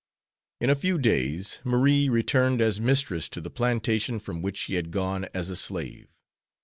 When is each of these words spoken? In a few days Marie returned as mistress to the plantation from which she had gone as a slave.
In 0.59 0.71
a 0.71 0.75
few 0.75 0.97
days 0.97 1.59
Marie 1.63 2.09
returned 2.09 2.59
as 2.59 2.81
mistress 2.81 3.29
to 3.29 3.39
the 3.39 3.51
plantation 3.51 4.17
from 4.19 4.41
which 4.41 4.57
she 4.57 4.73
had 4.73 4.89
gone 4.89 5.27
as 5.31 5.51
a 5.51 5.55
slave. 5.55 6.09